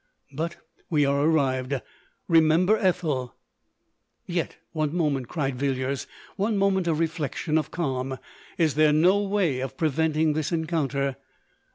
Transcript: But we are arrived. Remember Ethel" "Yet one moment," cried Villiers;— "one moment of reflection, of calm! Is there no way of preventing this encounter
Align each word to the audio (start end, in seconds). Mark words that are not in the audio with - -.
But 0.33 0.55
we 0.89 1.05
are 1.05 1.19
arrived. 1.21 1.79
Remember 2.27 2.75
Ethel" 2.75 3.35
"Yet 4.25 4.57
one 4.71 4.95
moment," 4.95 5.27
cried 5.27 5.57
Villiers;— 5.59 6.07
"one 6.37 6.57
moment 6.57 6.87
of 6.87 6.97
reflection, 6.97 7.55
of 7.55 7.69
calm! 7.69 8.17
Is 8.57 8.73
there 8.73 8.93
no 8.93 9.21
way 9.21 9.59
of 9.59 9.77
preventing 9.77 10.33
this 10.33 10.51
encounter 10.51 11.17